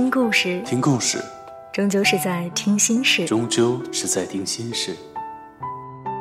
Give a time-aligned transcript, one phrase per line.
[0.00, 1.22] 听故事，听故事，
[1.74, 3.26] 终究是在听心事。
[3.26, 4.96] 终究是在听心事。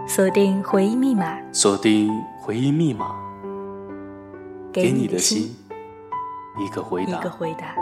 [0.05, 2.11] 锁定回忆密码，锁定
[2.41, 3.15] 回忆密码，
[4.73, 5.55] 给你你的心心
[6.59, 7.11] 一个回答。
[7.13, 7.73] 一个回答。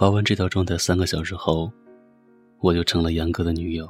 [0.00, 1.70] 发完这条状态三个小时后，
[2.60, 3.86] 我就成了杨哥的女友。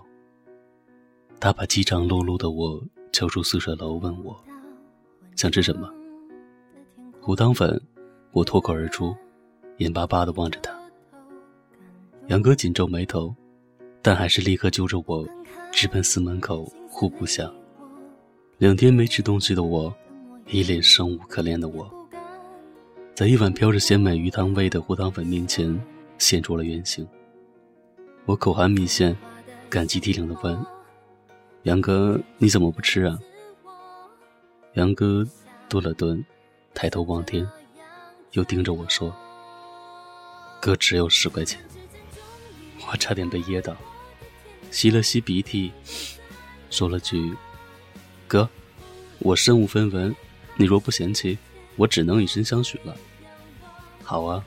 [1.38, 2.82] 他把饥肠辘辘的我
[3.12, 4.36] 叫出宿舍楼，问我
[5.36, 5.88] 想吃什么。
[7.20, 7.80] 糊汤粉，
[8.32, 9.14] 我脱口而出，
[9.76, 10.76] 眼巴巴的望着他。
[12.26, 13.32] 杨哥紧皱眉头，
[14.02, 15.24] 但还是立刻揪着我，
[15.70, 17.48] 直奔司门口户部巷。
[18.58, 19.94] 两天没吃东西的我，
[20.48, 21.88] 一脸生无可恋的我。
[23.14, 25.80] 在一碗飘着鲜美鱼汤味的糊汤粉面前
[26.20, 27.04] 现出了原形。
[28.26, 29.16] 我口含米线，
[29.68, 30.64] 感激涕零地问
[31.64, 33.18] ：“杨哥，你怎么不吃啊？”
[34.74, 35.26] 杨哥
[35.68, 36.24] 顿了顿，
[36.74, 37.44] 抬头望天，
[38.32, 39.12] 又盯着我说
[40.60, 41.60] ：“哥只有十块钱。”
[42.86, 43.76] 我差点被噎到，
[44.70, 45.72] 吸了吸鼻涕，
[46.70, 47.34] 说了句
[48.28, 48.48] ：“哥，
[49.18, 50.14] 我身无分文，
[50.56, 51.36] 你若不嫌弃，
[51.76, 52.94] 我只能以身相许了。”
[54.04, 54.44] 好啊，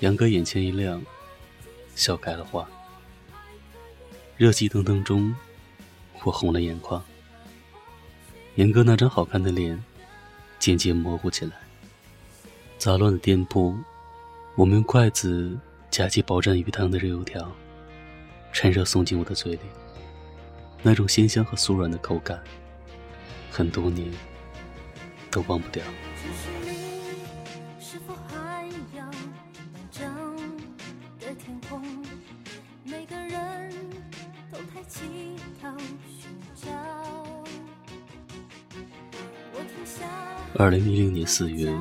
[0.00, 1.02] 杨哥眼前一亮，
[1.94, 2.66] 笑开了花。
[4.38, 5.34] 热气腾腾中，
[6.24, 7.02] 我红了眼眶。
[8.54, 9.82] 杨哥那张好看的脸
[10.58, 11.52] 渐渐模糊起来。
[12.78, 13.76] 杂乱的店铺，
[14.54, 15.54] 我们用筷子
[15.90, 17.52] 夹起饱蘸鱼汤的热油条，
[18.54, 19.60] 趁热送进我的嘴里。
[20.82, 22.42] 那种鲜香和酥软的口感，
[23.50, 24.10] 很多年
[25.30, 25.84] 都忘不掉。
[40.60, 41.74] 二零一零年四月，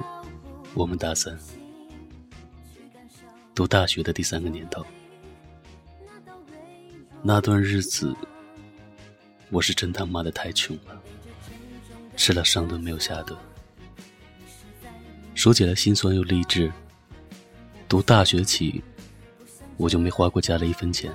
[0.74, 1.38] 我们大三，
[3.54, 4.86] 读大学的第三个年头。
[7.22, 8.16] 那段日子，
[9.50, 10.98] 我是真他妈的太穷了，
[12.16, 13.38] 吃了上顿没有下顿。
[15.36, 16.72] 说起来心酸又励志。
[17.90, 18.82] 读大学起，
[19.76, 21.14] 我就没花过家里一分钱。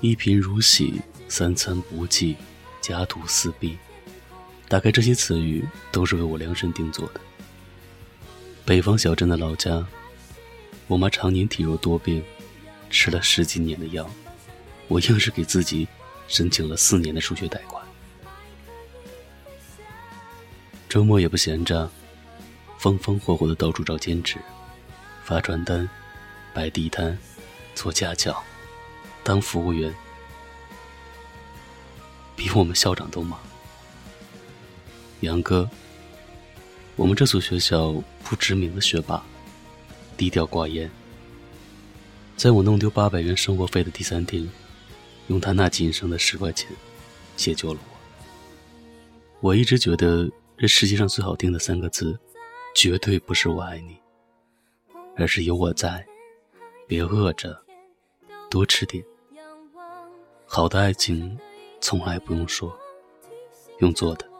[0.00, 2.34] 一贫如洗，三餐不济，
[2.80, 3.78] 家徒四壁。
[4.68, 7.20] 大概这些词语都是为我量身定做的。
[8.64, 9.86] 北方小镇的老家，
[10.86, 12.24] 我妈常年体弱多病，
[12.90, 14.08] 吃了十几年的药，
[14.88, 15.86] 我硬是给自己
[16.28, 17.84] 申请了四年的数学贷款。
[20.88, 21.90] 周末也不闲着，
[22.78, 24.38] 风风火火的到处找兼职，
[25.24, 25.88] 发传单、
[26.54, 27.16] 摆地摊、
[27.74, 28.42] 做家教、
[29.22, 29.92] 当服务员，
[32.34, 33.38] 比我们校长都忙。
[35.24, 35.68] 杨哥，
[36.96, 37.92] 我们这所学校
[38.22, 39.24] 不知名的学霸，
[40.16, 40.90] 低调寡言。
[42.36, 44.48] 在我弄丢八百元生活费的第三天，
[45.28, 46.68] 用他那仅剩的十块钱，
[47.36, 47.94] 解救了我。
[49.40, 52.18] 我一直觉得这世界上最好听的三个字，
[52.74, 53.96] 绝对不是“我爱你”，
[55.16, 56.04] 而是有我在，
[56.86, 57.56] 别饿着，
[58.50, 59.04] 多吃点。
[60.46, 61.38] 好的爱情，
[61.80, 62.76] 从来不用说，
[63.78, 64.33] 用做的。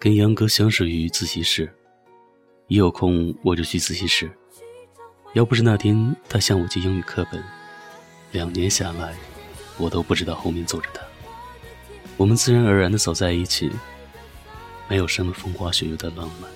[0.00, 1.70] 跟杨哥相识于自习室，
[2.68, 4.30] 一有空我就去自习室。
[5.34, 7.44] 要不是那天他向我借英语课本，
[8.32, 9.14] 两年下来，
[9.76, 11.02] 我都不知道后面坐着他。
[12.16, 13.70] 我们自然而然的走在一起，
[14.88, 16.50] 没有什么风花雪月的浪漫。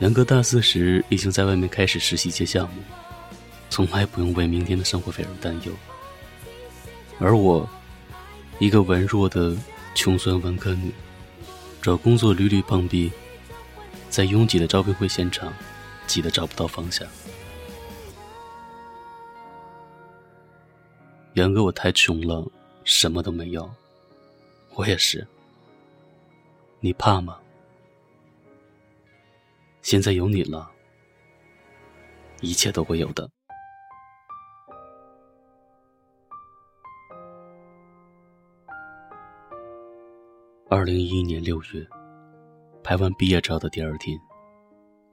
[0.00, 2.82] 杨哥大四时已经在外面开始实习接项目，
[3.70, 5.72] 从来不用为明天的生活费而担忧。
[7.18, 7.66] 而我，
[8.58, 9.56] 一个文弱的
[9.94, 10.92] 穷酸文科女。
[11.80, 13.10] 找工作屡屡碰壁，
[14.10, 15.52] 在拥挤的招聘会现场，
[16.06, 17.06] 挤得找不到方向。
[21.34, 22.44] 杨哥，我太穷了，
[22.84, 23.70] 什么都没有。
[24.74, 25.26] 我也是。
[26.80, 27.38] 你怕吗？
[29.82, 30.70] 现在有你了，
[32.40, 33.30] 一切都会有的。
[40.70, 41.88] 二零一一年六月，
[42.84, 44.20] 拍完毕业照的第二天，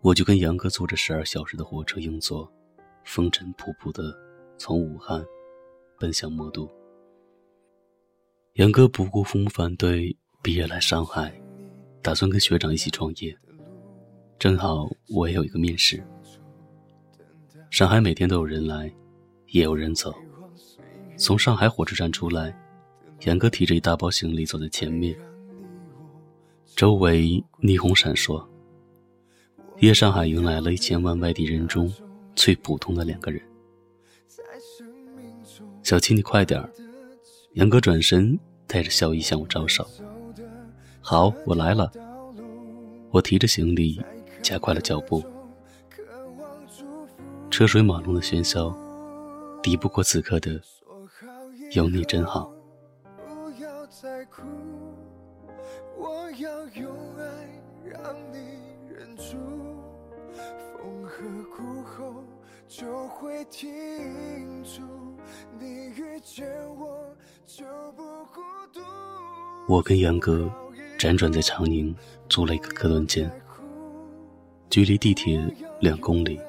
[0.02, 2.52] 我就跟杨哥坐着十二小时的火车硬座，
[3.06, 4.13] 风尘仆仆的
[4.57, 5.24] 从武汉
[5.98, 6.69] 奔向魔都。
[8.56, 10.13] 杨哥不顾父母反对，
[10.44, 11.34] 毕业来上海，
[12.02, 13.34] 打算跟学长一起创业，
[14.38, 16.06] 正好我也有一个面试。
[17.69, 18.94] 上海每天都有人来，
[19.48, 20.13] 也有人走。
[21.16, 22.54] 从上海火车站出来，
[23.22, 25.18] 杨哥提着一大包行李走在前面，
[26.75, 28.45] 周围霓虹闪烁。
[29.80, 31.92] 夜上海迎来了一千万外地人中
[32.36, 33.42] 最普通的两个人。
[35.83, 36.69] 小七，你快点儿！
[37.54, 38.38] 杨哥转身
[38.68, 39.88] 带着笑意向我招手。
[41.00, 41.89] 好，我来了。
[43.10, 44.01] 我提着行李，
[44.42, 45.24] 加快了脚步。
[47.50, 48.75] 车水马龙的喧嚣，
[49.63, 50.60] 敌不过此刻的
[51.71, 52.51] 有你真好。
[62.77, 64.81] 就会停住。
[65.57, 66.45] 你遇见
[66.77, 67.63] 我就
[67.95, 68.42] 不孤
[68.74, 68.81] 独。
[69.69, 70.51] 我跟杨哥。
[70.98, 71.94] 辗转在长宁
[72.30, 73.30] 租了一个客顿间，
[74.69, 75.45] 距离地铁
[75.81, 76.39] 两公里。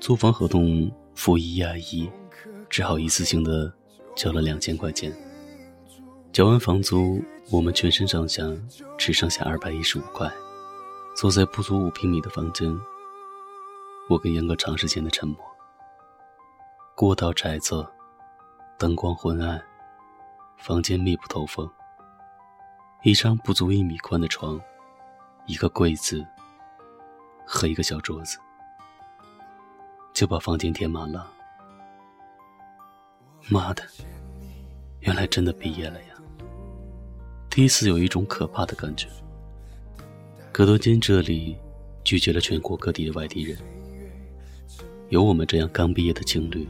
[0.00, 2.10] 租房合同付一押一，
[2.70, 3.70] 只好一次性的
[4.14, 5.12] 交了两千块钱。
[6.32, 8.42] 交完房租，我们全身上下
[8.96, 10.30] 只剩下二百一十五块。
[11.14, 12.74] 坐在不足五平米的房间，
[14.08, 15.38] 我跟杨哥长时间的沉默。
[16.94, 17.76] 过道窄窄，
[18.78, 19.60] 灯光昏暗，
[20.56, 21.68] 房间密不透风。
[23.02, 24.60] 一张不足一米宽的床，
[25.46, 26.24] 一个柜子
[27.44, 28.38] 和一个小桌子，
[30.14, 31.28] 就把房间填满了。
[33.48, 33.82] 妈的，
[35.00, 36.14] 原来真的毕业了呀！
[37.50, 39.08] 第一次有一种可怕的感觉。
[40.52, 41.56] 格多间这里
[42.02, 43.58] 拒绝了全国各地的外地人，
[45.08, 46.66] 有我们这样刚毕业的情侣，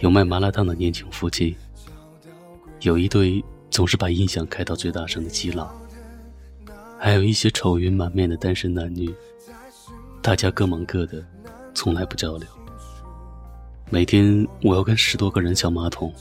[0.00, 1.56] 有卖麻辣烫的年轻夫妻，
[2.80, 3.44] 有一对。
[3.70, 5.68] 总是把音响开到最大声的基佬，
[6.96, 9.12] 还有一些愁云满面的单身男女，
[10.22, 11.20] 大家各忙各的，
[11.74, 12.48] 从来不交流。
[13.90, 16.14] 每天我要跟十多个人抢马桶、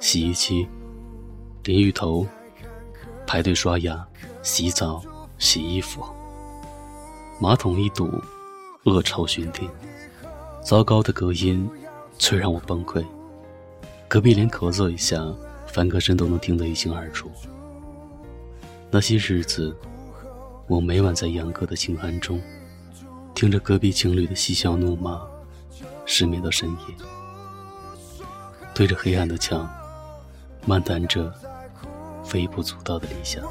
[0.00, 0.66] 洗衣机、
[1.62, 2.26] 淋浴头，
[3.24, 4.04] 排队刷牙、
[4.42, 5.00] 洗澡、
[5.38, 6.04] 洗衣服。
[7.40, 8.10] 马桶一堵，
[8.82, 9.70] 恶臭熏天，
[10.62, 11.68] 糟糕的隔音
[12.18, 13.04] 最让我崩溃。
[14.08, 15.22] 隔壁连咳嗽一下。
[15.72, 17.30] 翻个身都能听得一清二楚。
[18.90, 19.72] 那些日子，
[20.66, 22.42] 我每晚在杨哥的清寒中，
[23.36, 25.22] 听着隔壁情侣的嬉笑怒骂，
[26.06, 26.94] 失眠到深夜，
[28.74, 29.70] 对着黑暗的墙，
[30.66, 31.32] 漫谈着
[32.34, 33.44] 微不足道的理想。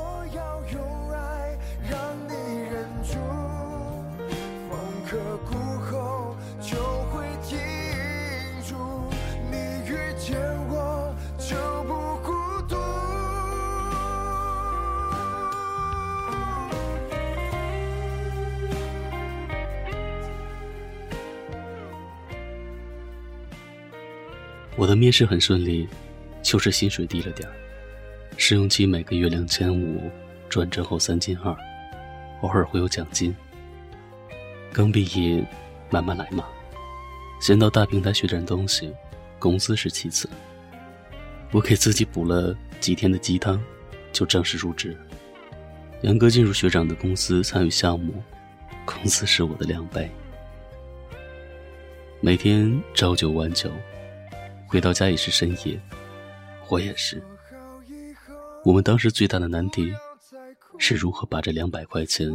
[24.79, 25.85] 我的面试很顺利，
[26.41, 27.53] 就是薪水低了点儿，
[28.37, 30.09] 试用期每个月两千五，
[30.47, 31.53] 转正后三千二，
[32.39, 33.35] 偶尔会有奖金。
[34.71, 35.45] 刚毕业，
[35.89, 36.45] 慢慢来嘛，
[37.41, 38.93] 先到大平台学点东西，
[39.37, 40.29] 工资是其次。
[41.51, 43.61] 我给自己补了几天的鸡汤，
[44.13, 44.95] 就正式入职。
[46.03, 48.23] 杨哥进入学长的公司参与项目，
[48.85, 50.09] 工资是我的两倍，
[52.21, 53.69] 每天朝九晚九。
[54.69, 55.81] 回到家已是深夜，
[56.69, 57.19] 我也是。
[58.63, 59.91] 我们当时最大的难题，
[60.77, 62.31] 是如何把这两百块钱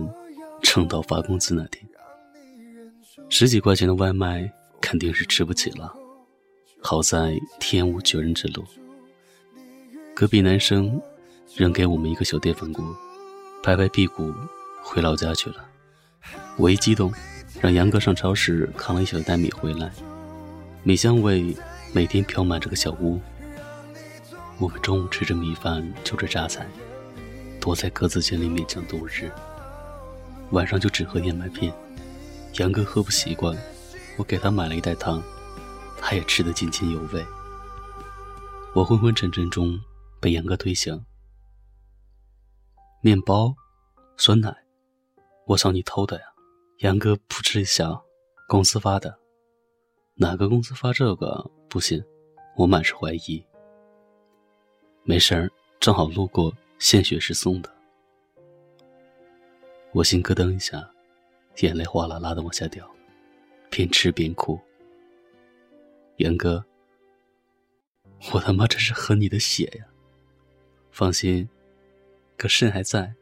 [0.61, 1.87] 撑到发工资那天。
[3.29, 5.95] 十几块钱的外卖肯定是吃不起了，
[6.83, 8.65] 好在天无绝人之路。
[10.13, 11.01] 隔壁男生
[11.55, 12.85] 扔给我们一个小电饭锅，
[13.63, 14.35] 拍拍屁股
[14.83, 15.65] 回老家去了。
[16.57, 17.15] 我一激动，
[17.61, 19.93] 让杨哥上超市扛了一小袋米回来，
[20.83, 21.57] 米香味。
[21.95, 23.21] 每天飘满这个小屋，
[24.59, 26.67] 我们中午吃着米饭，就着榨菜，
[27.61, 29.31] 躲在格子间里勉强度日。
[30.51, 31.73] 晚上就只喝燕麦片，
[32.55, 33.57] 杨哥喝不习惯，
[34.17, 35.23] 我给他买了一袋汤，
[35.97, 37.25] 他也吃得津津有味。
[38.75, 39.81] 我昏昏沉沉中
[40.21, 41.01] 被杨哥推醒，
[43.03, 43.55] 面包，
[44.17, 44.53] 酸奶，
[45.47, 46.25] 我操你偷的呀！
[46.79, 48.05] 杨哥扑哧一笑，
[48.49, 49.17] 公司发的。
[50.17, 51.51] 哪个公司发这个？
[51.69, 52.01] 不信，
[52.55, 53.45] 我满是怀疑。
[55.03, 57.75] 没事儿，正好路过，献血时送的。
[59.91, 60.89] 我心咯噔一下，
[61.63, 62.89] 眼泪哗啦啦的往下掉，
[63.71, 64.57] 边吃边哭。
[66.19, 66.65] 杨哥，
[68.33, 69.85] 我他妈这是喝你的血呀！
[70.93, 71.49] 放心，
[72.37, 73.13] 可肾还在，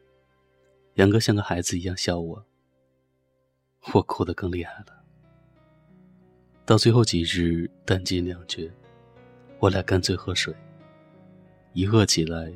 [0.93, 2.45] 杨哥像个孩子一样笑我，
[3.95, 5.02] 我哭得更厉害了。
[6.65, 8.71] 到最后几日弹尽粮绝，
[9.59, 10.55] 我俩干脆喝水。
[11.73, 12.53] 一饿起来，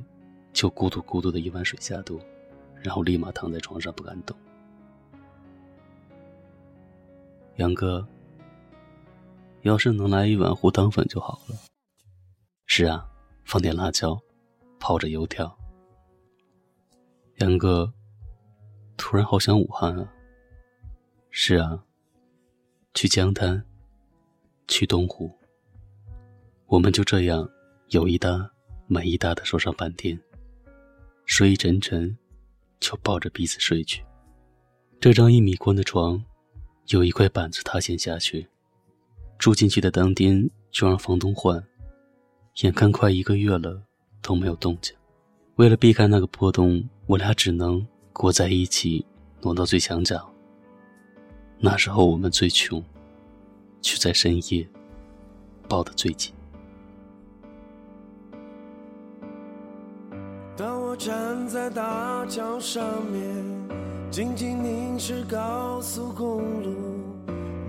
[0.54, 2.20] 就咕嘟咕嘟的一碗水下肚，
[2.82, 4.38] 然后立马躺在床上不敢动。
[7.58, 8.08] 杨哥，
[9.64, 11.58] 要是能来一碗糊汤粉就好了。
[12.66, 13.10] 是啊，
[13.44, 14.18] 放点辣椒，
[14.80, 15.58] 泡着油条。
[17.40, 17.92] 杨哥，
[18.96, 20.14] 突然好想武汉啊。
[21.30, 21.84] 是啊，
[22.94, 23.66] 去江滩。
[24.68, 25.32] 去东湖，
[26.66, 27.50] 我们就这样
[27.90, 28.52] 有一搭
[28.86, 30.20] 没一搭的说上半天，
[31.26, 32.18] 睡意沉沉，
[32.80, 34.04] 就抱着彼此睡去。
[35.00, 36.22] 这张一米宽的床，
[36.88, 38.46] 有一块板子塌陷下去，
[39.38, 41.64] 住进去的当天就让房东换，
[42.62, 43.82] 眼看快一个月了
[44.22, 44.94] 都没有动静。
[45.56, 49.06] 为了避开那个破洞，我俩只能裹在一起，
[49.42, 50.30] 挪到最墙角。
[51.58, 52.84] 那时候我们最穷。
[53.82, 54.68] 却在深夜
[55.68, 56.34] 抱得最紧。
[60.56, 63.24] 当我站在大桥上面，
[64.10, 66.76] 静静凝视高速公路，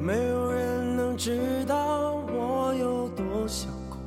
[0.01, 3.99] 没有人能知道我有多想哭。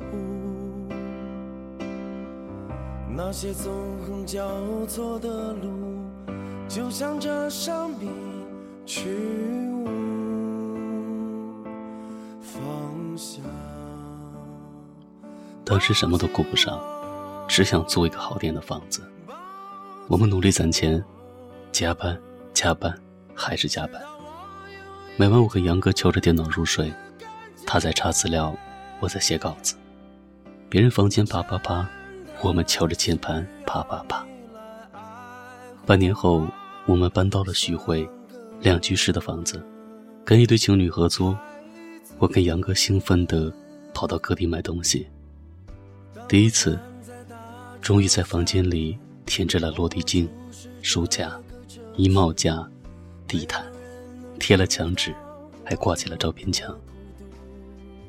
[3.14, 3.72] 那些纵
[4.06, 4.44] 横交
[4.86, 5.68] 错的路，
[6.66, 8.08] 就像这上笔
[8.84, 9.71] 去。
[15.64, 16.80] 当时什么都顾不上，
[17.46, 19.02] 只想租一个好点的房子。
[20.08, 21.02] 我们努力攒钱，
[21.70, 22.18] 加班
[22.52, 22.92] 加班
[23.34, 24.02] 还是加班。
[25.16, 26.92] 每晚我和杨哥敲着电脑入睡，
[27.64, 28.54] 他在查资料，
[29.00, 29.76] 我在写稿子。
[30.68, 31.88] 别人房间啪啪啪，
[32.42, 34.26] 我们敲着键盘啪啪啪。
[35.86, 36.46] 半年后，
[36.86, 38.08] 我们搬到了徐汇，
[38.60, 39.64] 两居室的房子，
[40.24, 41.34] 跟一对情侣合租。
[42.18, 43.52] 我跟杨哥兴奋地
[43.94, 45.06] 跑到各地买东西。
[46.32, 46.78] 第一次，
[47.82, 50.26] 终于在房间里添置了落地镜、
[50.80, 51.38] 书架、
[51.94, 52.66] 衣帽架、
[53.28, 53.62] 地毯，
[54.40, 55.14] 贴了墙纸，
[55.62, 56.74] 还挂起了照片墙。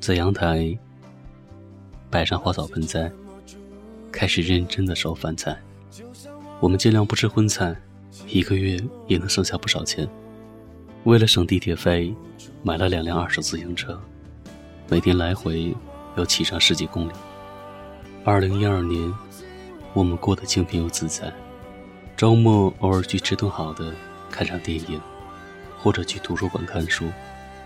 [0.00, 0.74] 在阳台
[2.08, 3.12] 摆上花草盆栽，
[4.10, 5.60] 开始认真的烧饭菜。
[6.60, 7.76] 我们尽量不吃荤菜，
[8.26, 10.08] 一个月也能省下不少钱。
[11.02, 12.14] 为了省地铁费，
[12.62, 14.00] 买了两辆二手自行车，
[14.88, 15.76] 每天来回
[16.16, 17.12] 要骑上十几公里。
[18.26, 19.12] 二零一二年，
[19.92, 21.30] 我们过得清贫又自在，
[22.16, 23.92] 周末偶尔去吃顿好的，
[24.30, 24.98] 看场电影，
[25.76, 27.10] 或者去图书馆看书，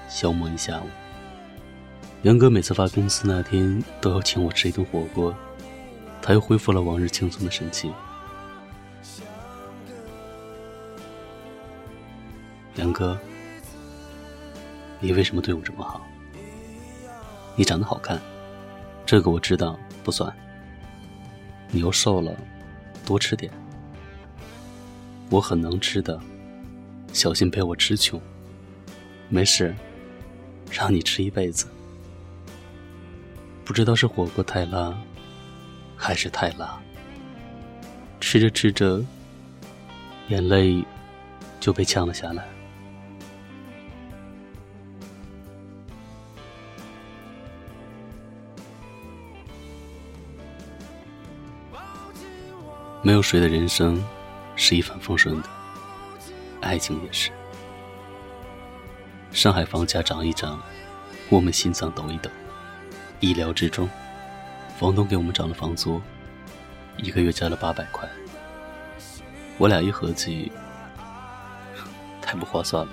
[0.09, 0.88] 消磨一下午。
[2.23, 5.33] 杨哥每次发工资那天都要请我吃一顿火锅，
[6.21, 7.95] 他又恢复了往日轻松的神情。
[12.75, 13.17] 杨哥，
[14.99, 16.05] 你为什么对我这么好？
[17.55, 18.21] 你长得好看，
[19.07, 20.37] 这个我知道，不算。
[21.70, 22.34] 你又瘦了，
[23.04, 23.52] 多吃点。
[25.30, 26.18] 我很能吃的，
[27.12, 28.20] 小心被我吃穷。
[29.28, 29.75] 没事，
[30.70, 31.66] 让你吃一辈子。
[33.64, 34.98] 不知道是火锅太辣，
[35.94, 36.80] 还是太辣。
[38.20, 39.04] 吃着吃着，
[40.28, 40.82] 眼泪
[41.60, 42.48] 就被呛了下来。
[53.00, 54.05] 没有谁的人生
[54.57, 55.49] 是一帆风顺的，
[56.61, 57.31] 爱情也是。
[59.31, 60.61] 上海房价涨一涨，
[61.28, 62.28] 我们心脏抖一抖。
[63.21, 63.88] 意料之中，
[64.78, 66.00] 房东给我们涨了房租，
[66.97, 68.09] 一个月加了八百块。
[69.59, 70.50] 我俩一合计，
[72.21, 72.93] 太不划算了。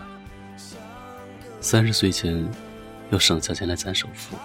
[1.61, 2.47] 三十岁前
[3.09, 4.37] 要省下钱来攒首付，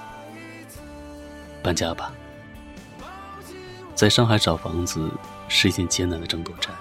[1.62, 2.12] 搬家吧。
[3.94, 5.10] 在上海找房子。
[5.50, 6.72] 是一件艰难的争夺战。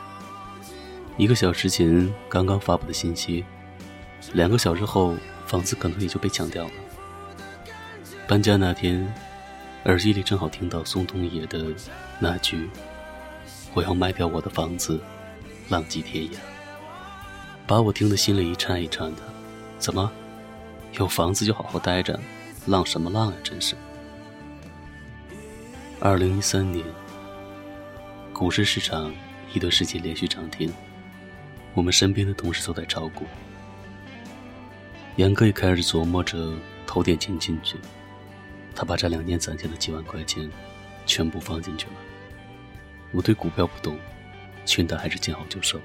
[1.18, 3.44] 一个小时前刚刚发布的信息，
[4.32, 6.72] 两个小时后房子可能也就被抢掉了。
[8.26, 9.12] 搬家那天，
[9.86, 11.66] 耳机里正好听到宋冬野的
[12.20, 12.70] 那句
[13.74, 15.02] ：“我要卖掉我的房子，
[15.68, 16.38] 浪迹天涯。”
[17.68, 19.22] 把我听得心里一颤一颤的。
[19.78, 20.10] 怎么，
[20.94, 22.18] 有房子就好好待着，
[22.68, 23.38] 浪什么浪呀？
[23.44, 23.76] 真是。
[26.00, 26.86] 二零一三年。
[28.40, 29.14] 股市市场
[29.54, 30.72] 一段时间连续涨停，
[31.74, 33.26] 我们身边的同事都在炒股。
[35.18, 36.54] 杨哥也开始琢磨着
[36.88, 37.76] 投点钱进去，
[38.74, 40.50] 他把这两年攒下的几万块钱
[41.06, 41.94] 全部放进去了。
[43.12, 44.00] 我对股票不懂，
[44.66, 45.78] 劝他还是见好就收。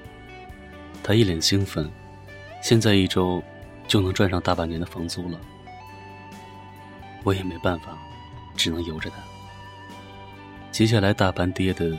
[1.03, 1.91] 他一脸兴奋，
[2.63, 3.43] 现在一周
[3.85, 5.37] 就能赚上大半年的房租了。
[7.25, 7.97] 我也没办法，
[8.55, 9.17] 只能由着他。
[10.71, 11.93] 接下来大盘跌的，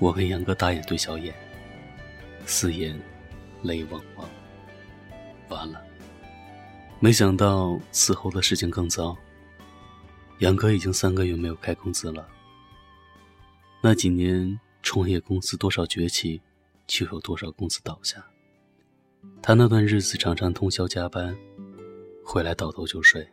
[0.00, 1.34] 我跟杨哥大眼对小眼，
[2.46, 2.98] 四眼
[3.62, 4.26] 泪汪汪。
[5.50, 5.84] 完了，
[7.00, 9.14] 没想到此后的事情更糟。
[10.38, 12.26] 杨哥已经三个月没有开工资了。
[13.82, 16.40] 那几年创业公司多少崛起，
[16.86, 18.24] 就有多少公司倒下。
[19.42, 21.36] 他那段日子常常通宵加班，
[22.24, 23.28] 回来倒头就睡。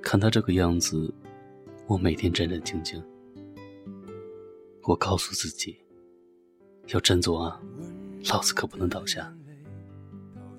[0.00, 1.12] 看他这个样子，
[1.86, 3.02] 我每天战战兢兢。
[4.82, 5.78] 我告诉自己，
[6.88, 7.60] 要振作啊，
[8.30, 9.32] 老子可不能倒下，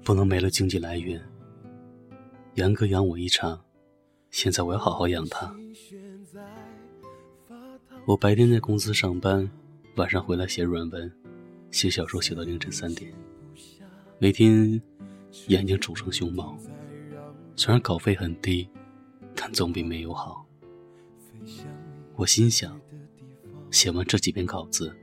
[0.04, 1.22] 不能没了经济来源。
[2.56, 3.62] 杨哥养我一场。
[4.32, 5.54] 现在我要好好养他。
[8.06, 9.52] 我白天在公司上班，
[9.98, 11.12] 晚上回来写软文、
[11.70, 13.14] 写小说，写到凌晨三点。
[14.20, 14.82] 每天
[15.48, 16.58] 眼睛肿成熊猫，
[17.58, 18.70] 虽然稿费很低，
[19.36, 20.46] 但总比没有好。
[22.16, 22.80] 我心想，
[23.72, 24.94] 写完这几篇稿子，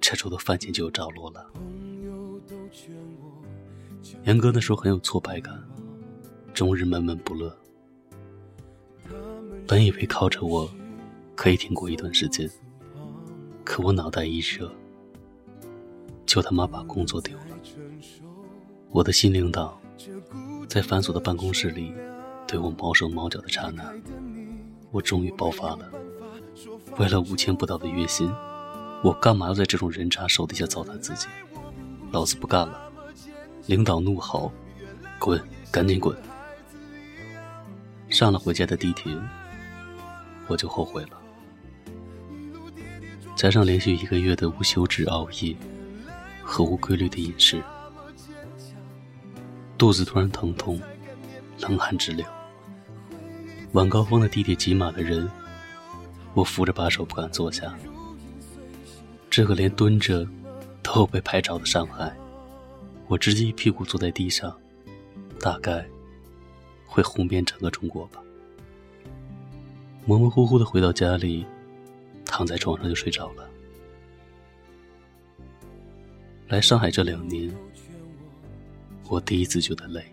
[0.00, 1.46] 这周的饭钱就有着落了。
[4.24, 5.62] 杨哥那时候很有挫败感，
[6.54, 7.54] 终日闷闷不乐。
[9.66, 10.68] 本以为靠着我，
[11.36, 12.50] 可以挺过一段时间，
[13.62, 14.72] 可我脑袋一热，
[16.24, 17.58] 就他妈把工作丢了。
[18.90, 19.78] 我的新领导，
[20.66, 21.92] 在繁琐的办公室里，
[22.46, 23.92] 对我毛手毛脚的刹那，
[24.90, 25.92] 我终于爆发了。
[26.98, 28.32] 为了五千不到的月薪，
[29.04, 31.28] 我干嘛要在这种人渣手底下糟蹋自己？
[32.10, 32.90] 老子不干了！
[33.66, 34.50] 领导怒吼
[35.20, 35.40] ：“滚，
[35.70, 36.16] 赶紧滚！”
[38.10, 39.16] 上了回家的地铁。
[40.48, 41.10] 我就后悔了，
[43.36, 45.54] 加上连续一个月的无休止熬夜
[46.42, 47.62] 和无规律的饮食，
[49.76, 50.80] 肚子突然疼痛，
[51.60, 52.26] 冷汗直流。
[53.72, 55.30] 晚高峰的地铁挤满了人，
[56.38, 57.76] 我扶着把手不敢坐下。
[59.28, 60.24] 这个连蹲着
[60.84, 62.16] 都被拍照的上海，
[63.08, 64.56] 我直接一屁股坐在地上，
[65.40, 65.84] 大概
[66.86, 68.22] 会红遍整个中国吧。
[70.06, 71.44] 模模糊糊的回到家里，
[72.24, 73.50] 躺在床上就睡着了。
[76.46, 77.52] 来上海这两年，
[79.08, 80.04] 我第一次觉得累。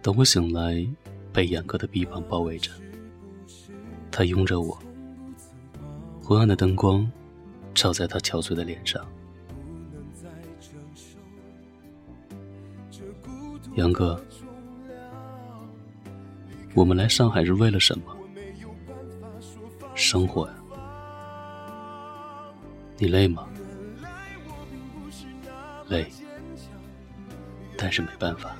[0.00, 0.86] 等我醒来，
[1.34, 2.72] 被严格的臂膀包围着，
[4.12, 4.78] 他拥着我，
[6.22, 7.10] 昏暗的灯光
[7.74, 9.04] 照在他憔悴的脸上。
[13.74, 14.22] 杨哥。
[16.74, 18.16] 我们来上海是为了什么？
[19.94, 20.54] 生活呀。
[22.98, 23.46] 你累吗？
[25.88, 26.10] 累，
[27.76, 28.56] 但是没办法。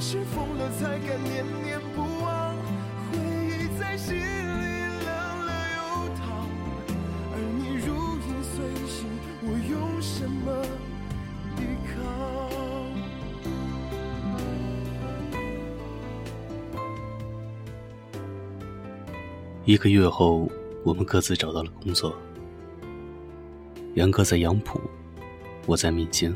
[0.00, 2.56] 是疯了才敢念念不忘？
[3.12, 4.22] 回忆在心里
[5.04, 5.06] 冷
[5.44, 5.78] 了又
[6.16, 6.48] 烫，
[7.30, 9.06] 而你如影随形，
[9.42, 10.64] 我用什么
[11.54, 11.94] 抵抗？
[19.66, 20.50] 一个月后，
[20.82, 22.16] 我们各自找到了工作。
[23.96, 24.80] 杨哥在杨浦，
[25.66, 26.34] 我在闽京，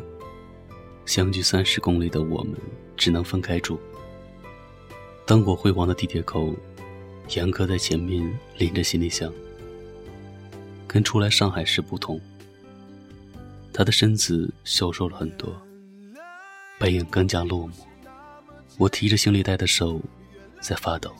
[1.06, 2.54] 相距三十公里的我们
[2.96, 3.78] 只能分开住。
[5.26, 6.54] 灯火辉煌的地铁口。
[7.36, 9.32] 杨哥在前面拎着行李箱，
[10.86, 12.20] 跟初来上海时不同，
[13.72, 15.50] 他的身子消瘦了很多，
[16.78, 17.72] 背影更加落寞。
[18.76, 19.98] 我提着行李袋的手
[20.60, 21.10] 在发抖，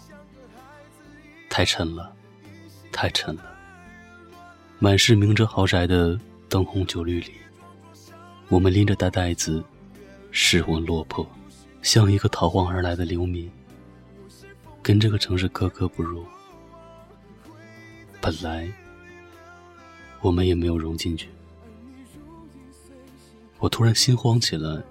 [1.48, 2.14] 太沉了，
[2.92, 3.56] 太沉了。
[4.78, 6.20] 满是名车豪宅的
[6.50, 7.32] 灯红酒绿里，
[8.50, 9.64] 我们拎着大袋子，
[10.36, 11.24] 失魂落魄，
[11.80, 13.48] 像一个逃荒而来的流民。
[14.82, 16.24] 跟这个城市格格不入，
[18.20, 18.68] 本来
[20.20, 21.28] 我们也没有融进去。
[23.60, 24.82] 我突然心慌起来，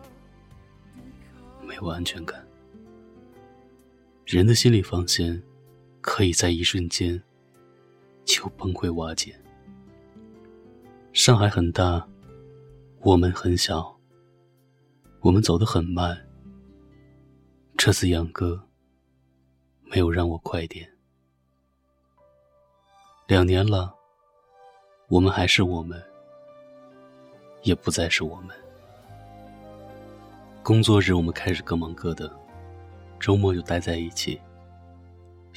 [1.67, 2.41] 没有安全感。
[4.25, 5.43] 人的心理防线
[5.99, 7.21] 可以在一瞬间
[8.23, 9.38] 就崩溃瓦解。
[11.12, 12.08] 上海很大，
[13.01, 13.99] 我们很小，
[15.23, 16.15] 我们走得很慢。
[17.75, 18.63] 这次杨哥。
[19.93, 20.91] 没有让我快点。
[23.27, 23.93] 两年了，
[25.07, 26.01] 我们还是我们，
[27.62, 28.57] 也不再是我们。
[30.63, 32.36] 工作日我们开始各忙各的，
[33.19, 34.41] 周末就待在一起。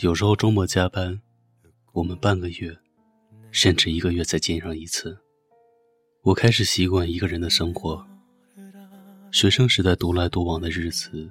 [0.01, 1.19] 有时候周末加班，
[1.93, 2.77] 我们半个月，
[3.51, 5.19] 甚至一个月才见上一次。
[6.25, 8.07] 我开始习惯一个人的生活。
[9.37, 11.31] 学生时代独来独往的日子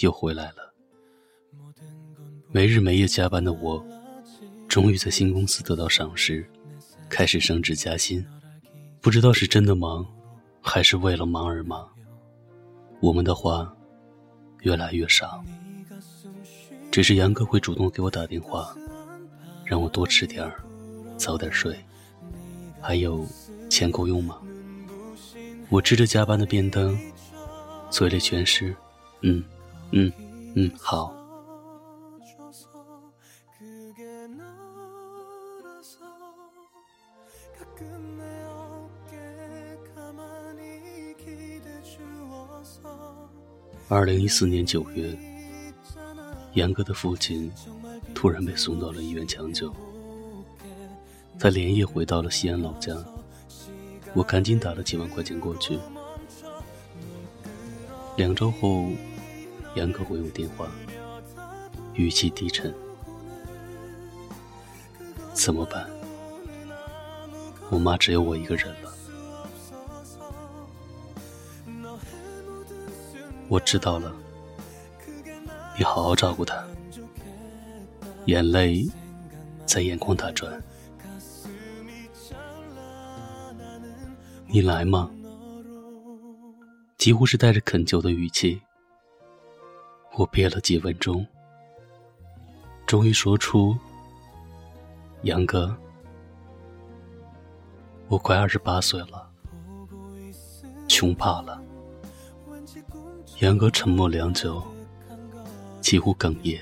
[0.00, 0.74] 又回来了。
[2.52, 3.82] 没日没夜加班的我，
[4.68, 6.46] 终于在新公司得到赏识，
[7.08, 8.22] 开始升职加薪。
[9.00, 10.06] 不知道是真的忙，
[10.60, 11.88] 还是为了忙而忙。
[13.00, 13.74] 我们的话
[14.60, 15.42] 越来越少，
[16.90, 18.76] 只是杨哥会主动给我打电话，
[19.64, 20.62] 让我多吃点儿，
[21.16, 21.74] 早点睡。
[22.82, 23.26] 还有
[23.70, 24.42] 钱够用吗？
[25.70, 26.98] 我吃着加班的便当，
[27.90, 28.74] 嘴里全是
[29.20, 29.44] 嗯
[29.92, 30.10] 嗯
[30.54, 31.14] 嗯好。
[43.90, 45.16] 二零一四年九月，
[46.54, 47.50] 严哥的父亲
[48.14, 49.70] 突然被送到了医院抢救，
[51.38, 52.94] 他连夜回到了西安老家。
[54.18, 55.78] 我赶紧打了几万块钱过去。
[58.16, 58.88] 两周后，
[59.76, 60.66] 杨哥回我电话，
[61.94, 62.74] 语气低沉
[65.32, 65.88] ：“怎么办？
[67.70, 68.92] 我妈只有我一个人了。”
[73.46, 74.12] 我知道了，
[75.78, 76.66] 你好好照顾她。
[78.26, 78.84] 眼泪
[79.64, 80.60] 在眼眶打转。
[84.50, 85.10] 你来吗？
[86.96, 88.58] 几乎是带着恳求的语气。
[90.16, 91.24] 我憋了几分钟，
[92.86, 93.76] 终于说出
[95.22, 95.76] ：“杨哥，
[98.08, 99.30] 我快二十八岁了，
[100.88, 101.62] 穷怕了。”
[103.40, 104.62] 杨哥沉默良久，
[105.82, 106.58] 几乎哽咽。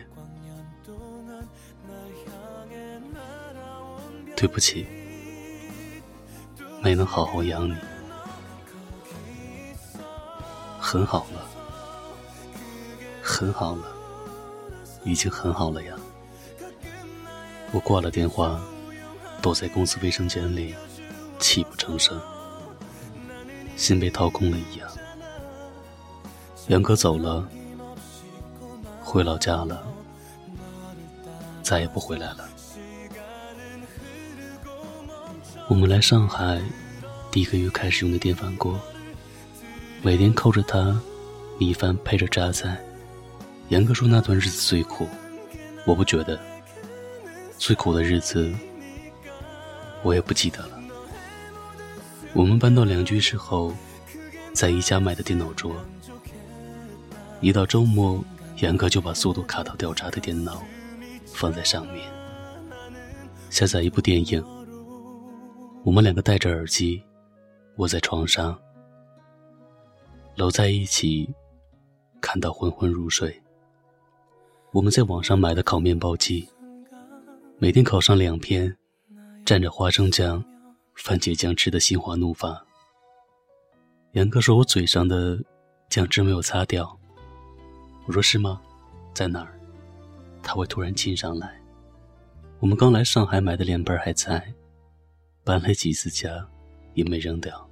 [4.37, 4.87] 对不起，
[6.87, 7.75] 没能好好养你。
[10.79, 11.44] 很好了，
[13.20, 13.83] 很好了，
[15.03, 15.96] 已经很好了呀。
[17.72, 18.61] 我挂了电话，
[19.42, 20.77] 躲在公司卫生间里，
[21.40, 22.20] 泣不成声，
[23.77, 24.88] 心被掏空了一样。
[26.68, 27.49] 杨哥走了，
[29.03, 29.85] 回老家了，
[31.64, 32.45] 再也不回来了。
[35.68, 36.62] 我们来上海
[37.33, 38.79] 第一个月开始用的电饭锅，
[40.00, 40.96] 每天扣着它，
[41.59, 42.81] 米饭配着榨菜。
[43.68, 45.09] 严哥说那段日子最苦，
[45.85, 46.38] 我不觉得。
[47.59, 48.48] 最苦的日子，
[50.05, 50.79] 我也不记得了。
[52.33, 53.74] 我们搬到两居室后，
[54.52, 55.74] 在宜家买的电脑桌。
[57.40, 58.24] 一到周末，
[58.59, 60.62] 杨哥就把速度卡到掉渣的电脑
[61.26, 62.09] 放在上面，
[63.50, 64.56] 下载一部电影。
[65.87, 67.01] 我们两个戴着耳机，
[67.77, 68.61] 窝在床上，
[70.35, 71.33] 搂在一起，
[72.20, 73.40] 看到昏昏入睡。
[74.72, 76.49] 我们在网上买的烤面包机，
[77.59, 78.77] 每天烤上两片，
[79.44, 80.44] 蘸着花生酱、
[80.96, 82.61] 番茄酱吃的心花怒放。
[84.14, 85.40] 杨哥说我嘴上的
[85.88, 86.99] 酱汁没有擦掉。
[88.07, 88.61] 我说是吗？
[89.14, 89.57] 在哪儿？
[90.42, 91.57] 他会突然亲上来。
[92.59, 94.53] 我们刚来上海买的脸盆还在，
[95.46, 96.44] 搬了几次家，
[96.94, 97.70] 也没扔掉。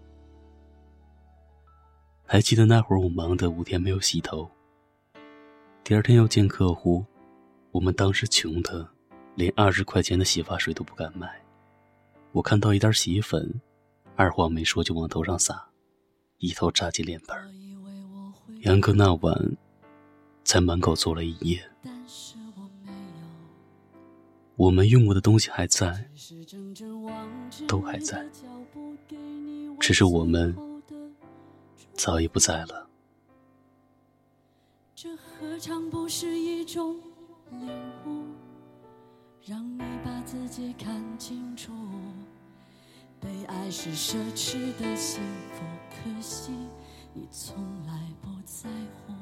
[2.24, 4.48] 还记得那会儿我忙得五天没有洗头。
[5.82, 7.04] 第二天要见客户，
[7.72, 8.88] 我们当时穷的，
[9.34, 11.28] 连二十块钱的洗发水都不敢买。
[12.30, 13.60] 我看到一袋洗衣粉，
[14.14, 15.68] 二话没说就往头上撒，
[16.38, 17.36] 一头扎进脸盆。
[18.60, 19.56] 杨哥那晚。
[20.44, 21.58] 在门口坐了一夜，
[24.56, 26.10] 我们用过的东西还在，
[27.66, 28.24] 都还在，
[29.80, 30.56] 只是我们
[31.94, 32.88] 早已不在了。
[34.94, 37.00] 这何尝不是一种
[37.50, 37.68] 领
[38.06, 38.24] 悟，
[39.44, 41.72] 让你把自己看清楚。
[43.20, 46.52] 被爱是奢侈的幸福，可惜
[47.14, 49.14] 你从来不在乎。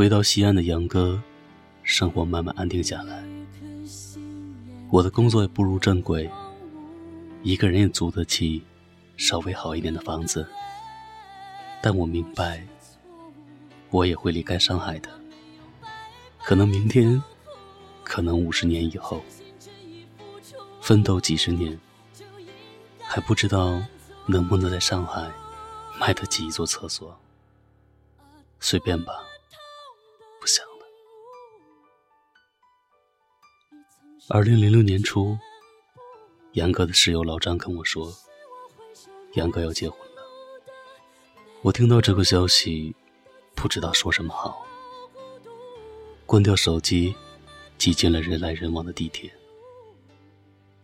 [0.00, 1.22] 回到西安的杨哥，
[1.82, 3.22] 生活慢慢安定下来。
[4.88, 6.26] 我的工作也步入正轨，
[7.42, 8.62] 一个人也租得起
[9.18, 10.48] 稍微好一点的房子。
[11.82, 12.66] 但我明白，
[13.90, 15.10] 我也会离开上海的。
[16.44, 17.22] 可能明天，
[18.02, 19.22] 可能五十年以后，
[20.80, 21.78] 奋斗几十年，
[23.02, 23.78] 还不知道
[24.24, 25.30] 能不能在上海
[25.98, 27.14] 买得起一座厕所。
[28.60, 29.12] 随便吧，
[30.40, 30.86] 不想了。
[34.30, 35.36] 二零零六年初，
[36.52, 38.10] 杨哥的室友老张跟我说，
[39.34, 40.22] 杨哥要结婚了。
[41.62, 42.96] 我听到这个消息，
[43.54, 44.64] 不知道说什么好。
[46.24, 47.14] 关掉手机，
[47.76, 49.30] 挤进了人来人往的地铁，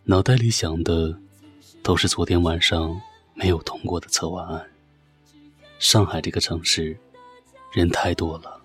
[0.03, 1.17] 脑袋里想的
[1.81, 3.01] 都是昨天晚上
[3.33, 4.69] 没有通过的策划案。
[5.79, 6.95] 上海这个城市。
[7.73, 8.61] 人太多了，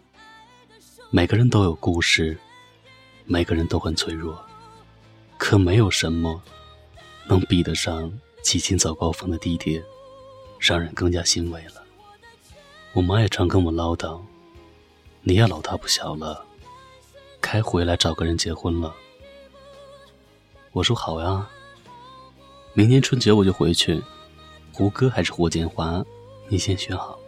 [1.15, 2.39] 每个人都有故事，
[3.27, 4.43] 每个人都很脆弱，
[5.37, 6.43] 可没有什么
[7.27, 8.11] 能比得上
[8.43, 9.85] 挤进早高峰的地铁，
[10.59, 11.85] 让人更加欣慰了。
[12.95, 14.19] 我妈也常跟我唠叨
[15.21, 16.43] ：“你也老大不小了，
[17.43, 18.95] 该回来找个人结婚了。”
[20.73, 21.47] 我说：“好呀，
[22.73, 24.03] 明年春节我就回去。
[24.73, 26.03] 胡歌还是霍建华，
[26.49, 27.19] 你先选好。”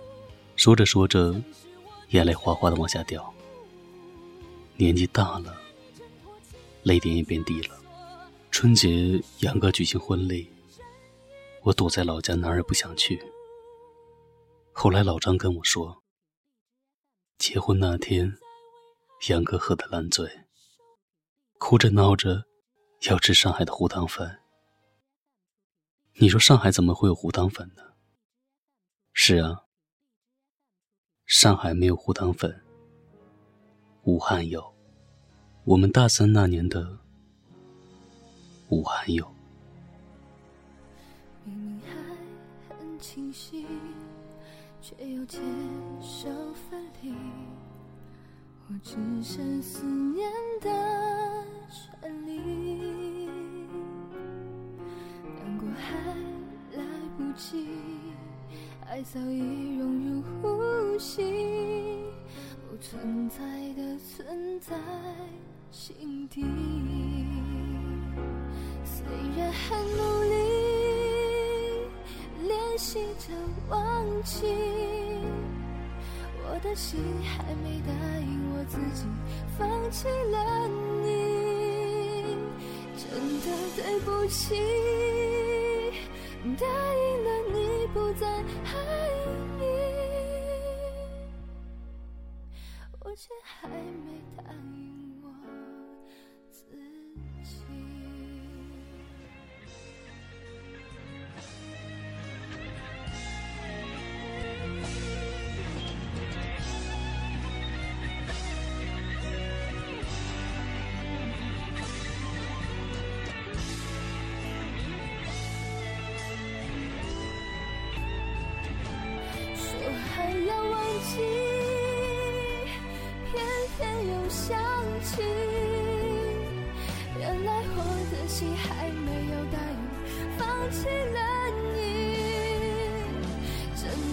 [0.56, 1.34] 说着说着。
[2.10, 3.33] 眼泪哗哗的往下掉，
[4.76, 5.56] 年纪大了，
[6.82, 7.78] 泪点也变低了。
[8.50, 10.50] 春节杨哥举行婚礼，
[11.62, 13.22] 我躲在老家哪儿也不想去。
[14.72, 16.02] 后来老张跟我说，
[17.38, 18.36] 结婚那天，
[19.28, 20.28] 杨哥喝得烂醉，
[21.58, 22.46] 哭着闹着
[23.02, 24.40] 要吃上海的糊汤粉。
[26.14, 27.94] 你说上海怎么会有糊汤粉呢？
[29.12, 29.66] 是啊。
[31.26, 32.63] 上海没有糊汤粉，
[34.04, 34.64] 武汉有。
[35.64, 36.86] 我们大三那年的
[38.68, 39.26] 武汉有。
[41.44, 43.66] 明明还很清晰，
[44.82, 45.40] 却又牵
[46.00, 46.28] 手
[46.68, 47.14] 分离。
[48.68, 50.70] 我只剩思念的
[51.70, 53.26] 权利，
[55.38, 55.94] 难过还
[56.76, 56.84] 来
[57.16, 57.68] 不及。
[58.86, 61.22] 爱早已融入呼吸，
[62.74, 63.36] 不存在
[63.76, 64.74] 的存在
[65.70, 66.44] 心底。
[68.84, 69.06] 虽
[69.38, 70.34] 然很努力
[72.48, 73.32] 练习着
[73.68, 73.78] 忘
[74.24, 74.48] 记，
[76.42, 79.06] 我的心还没答应我自己
[79.56, 80.66] 放弃了
[81.04, 82.26] 你，
[82.98, 83.06] 真
[83.42, 84.56] 的对不起，
[86.58, 88.93] 答应了你不再爱。
[94.36, 94.83] 太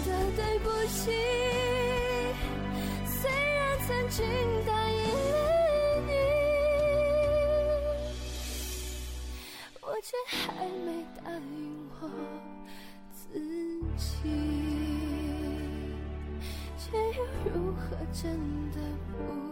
[0.06, 1.00] 的对不起。
[3.06, 4.26] 虽然曾经
[4.66, 5.02] 答应
[6.08, 6.10] 你，
[9.82, 10.38] 我却还
[10.86, 12.04] 没答应我
[13.14, 13.20] 自
[13.98, 14.30] 己，
[16.78, 16.84] 却
[17.18, 17.20] 又
[17.54, 17.80] 如何
[18.14, 18.22] 真
[18.72, 18.78] 的
[19.12, 19.51] 不？